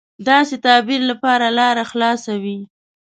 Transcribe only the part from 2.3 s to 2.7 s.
وي.